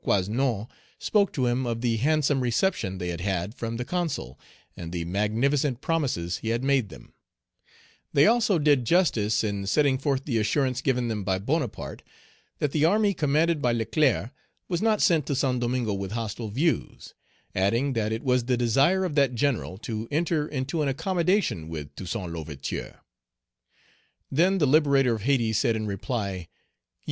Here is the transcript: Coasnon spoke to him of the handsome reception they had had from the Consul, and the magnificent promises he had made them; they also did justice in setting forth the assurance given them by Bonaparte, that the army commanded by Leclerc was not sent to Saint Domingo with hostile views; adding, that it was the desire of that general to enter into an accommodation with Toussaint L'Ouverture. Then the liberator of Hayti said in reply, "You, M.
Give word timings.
Coasnon 0.03 0.65
spoke 0.97 1.31
to 1.33 1.45
him 1.45 1.67
of 1.67 1.81
the 1.81 1.97
handsome 1.97 2.39
reception 2.41 2.97
they 2.97 3.09
had 3.09 3.21
had 3.21 3.53
from 3.53 3.77
the 3.77 3.85
Consul, 3.85 4.39
and 4.75 4.91
the 4.91 5.05
magnificent 5.05 5.79
promises 5.79 6.37
he 6.37 6.49
had 6.49 6.63
made 6.63 6.89
them; 6.89 7.13
they 8.11 8.25
also 8.25 8.57
did 8.57 8.83
justice 8.83 9.43
in 9.43 9.67
setting 9.67 9.99
forth 9.99 10.25
the 10.25 10.39
assurance 10.39 10.81
given 10.81 11.07
them 11.07 11.23
by 11.23 11.37
Bonaparte, 11.37 12.01
that 12.57 12.71
the 12.71 12.83
army 12.83 13.13
commanded 13.13 13.61
by 13.61 13.73
Leclerc 13.73 14.31
was 14.67 14.81
not 14.81 15.03
sent 15.03 15.27
to 15.27 15.35
Saint 15.35 15.59
Domingo 15.59 15.93
with 15.93 16.13
hostile 16.13 16.49
views; 16.49 17.13
adding, 17.53 17.93
that 17.93 18.11
it 18.11 18.23
was 18.23 18.45
the 18.45 18.57
desire 18.57 19.05
of 19.05 19.13
that 19.13 19.35
general 19.35 19.77
to 19.77 20.07
enter 20.09 20.47
into 20.47 20.81
an 20.81 20.87
accommodation 20.87 21.69
with 21.69 21.95
Toussaint 21.95 22.33
L'Ouverture. 22.33 23.01
Then 24.31 24.57
the 24.57 24.65
liberator 24.65 25.13
of 25.13 25.21
Hayti 25.21 25.53
said 25.53 25.75
in 25.75 25.85
reply, 25.85 26.31
"You, 26.31 26.39
M. 26.39 26.47